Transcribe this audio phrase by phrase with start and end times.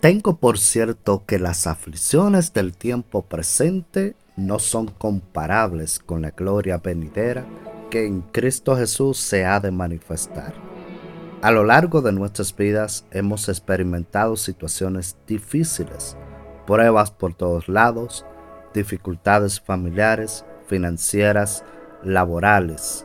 [0.00, 6.78] Tengo por cierto que las aflicciones del tiempo presente no son comparables con la gloria
[6.78, 7.44] venidera
[7.90, 10.54] que en Cristo Jesús se ha de manifestar.
[11.42, 16.16] A lo largo de nuestras vidas hemos experimentado situaciones difíciles,
[16.66, 18.24] pruebas por todos lados,
[18.72, 21.62] dificultades familiares, financieras,
[22.02, 23.04] laborales.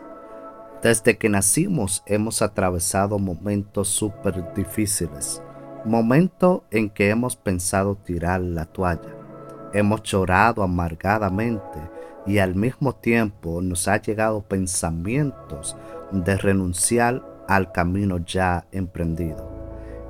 [0.82, 5.42] Desde que nacimos hemos atravesado momentos súper difíciles,
[5.86, 9.16] momentos en que hemos pensado tirar la toalla,
[9.74, 11.80] hemos llorado amargadamente
[12.26, 15.76] y al mismo tiempo nos ha llegado pensamientos
[16.12, 19.50] de renunciar al camino ya emprendido.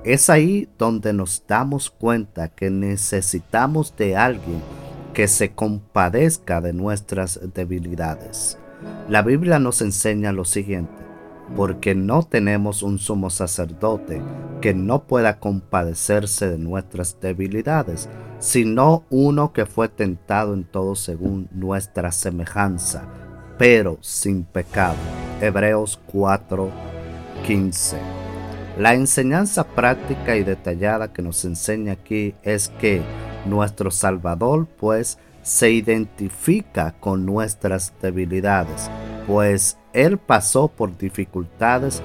[0.04, 4.62] Es ahí donde nos damos cuenta que necesitamos de alguien
[5.14, 8.58] que se compadezca de nuestras debilidades.
[9.10, 10.94] La Biblia nos enseña lo siguiente,
[11.56, 14.22] porque no tenemos un sumo sacerdote
[14.62, 21.48] que no pueda compadecerse de nuestras debilidades, sino uno que fue tentado en todo según
[21.52, 23.04] nuestra semejanza,
[23.58, 24.96] pero sin pecado.
[25.42, 27.98] Hebreos 4:15.
[28.78, 33.02] La enseñanza práctica y detallada que nos enseña aquí es que
[33.46, 38.90] nuestro Salvador pues se identifica con nuestras debilidades,
[39.28, 42.02] pues Él pasó por dificultades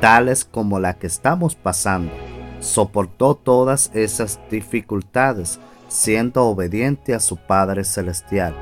[0.00, 2.12] tales como la que estamos pasando.
[2.60, 8.54] Soportó todas esas dificultades siendo obediente a su Padre Celestial.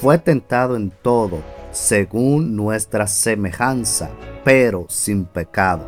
[0.00, 1.38] Fue tentado en todo,
[1.72, 4.10] según nuestra semejanza,
[4.44, 5.84] pero sin pecado.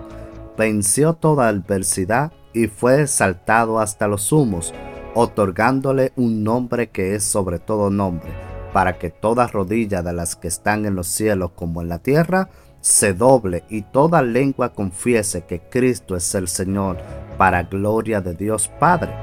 [0.57, 4.73] Venció toda adversidad y fue exaltado hasta los humos,
[5.15, 8.31] otorgándole un nombre que es sobre todo nombre,
[8.77, 12.51] para que toda rodilla de las que están en los cielos como en la tierra
[12.83, 16.99] se doble y toda lengua confiese que Cristo es el Señor,
[17.39, 19.15] para gloria de Dios Padre.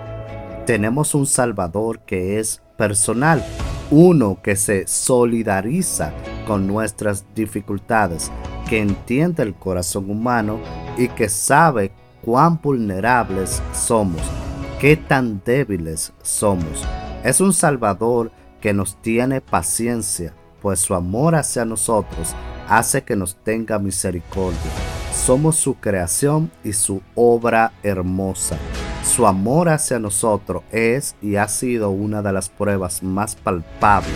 [0.66, 3.46] Tenemos un Salvador que es personal,
[3.92, 6.14] uno que se solidariza
[6.48, 8.32] con nuestras dificultades,
[8.68, 10.58] que entiende el corazón humano
[10.98, 11.92] y que sabe
[12.24, 14.24] cuán vulnerables somos,
[14.80, 16.88] qué tan débiles somos.
[17.24, 18.32] Es un Salvador
[18.64, 22.34] que nos tiene paciencia, pues su amor hacia nosotros
[22.70, 24.72] hace que nos tenga misericordia.
[25.14, 28.58] Somos su creación y su obra hermosa.
[29.04, 34.16] Su amor hacia nosotros es y ha sido una de las pruebas más palpables,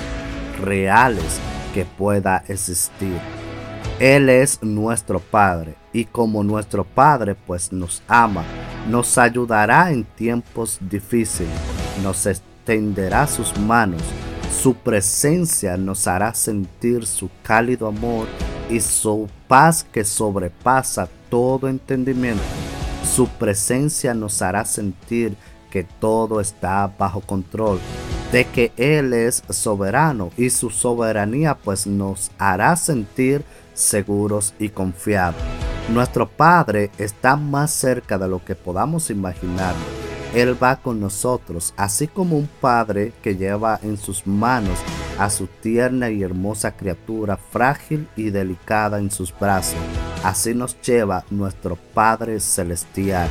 [0.61, 1.41] reales
[1.73, 3.19] que pueda existir.
[3.99, 8.45] Él es nuestro Padre y como nuestro Padre pues nos ama,
[8.89, 11.51] nos ayudará en tiempos difíciles,
[12.01, 14.01] nos extenderá sus manos,
[14.51, 18.27] su presencia nos hará sentir su cálido amor
[18.69, 22.43] y su paz que sobrepasa todo entendimiento
[23.07, 25.35] su presencia nos hará sentir
[25.71, 27.79] que todo está bajo control,
[28.31, 33.43] de que Él es soberano y su soberanía pues nos hará sentir
[33.73, 35.41] seguros y confiados.
[35.89, 39.73] Nuestro Padre está más cerca de lo que podamos imaginar
[40.33, 44.79] él va con nosotros, así como un padre que lleva en sus manos
[45.17, 49.79] a su tierna y hermosa criatura frágil y delicada en sus brazos.
[50.23, 53.29] Así nos lleva nuestro Padre Celestial.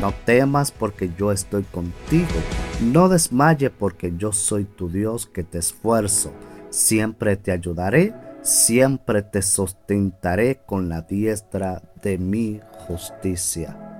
[0.00, 2.34] No temas porque yo estoy contigo.
[2.82, 6.32] No desmaye porque yo soy tu Dios que te esfuerzo.
[6.70, 8.12] Siempre te ayudaré,
[8.42, 13.93] siempre te sustentaré con la diestra de mi justicia.